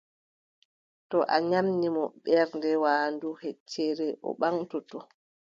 [1.09, 4.97] To a nyaamni mo ɓernde waandu heccere, o ɓaŋtoto.